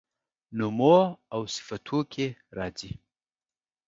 [0.57, 2.91] نومواوصفتوکي راځي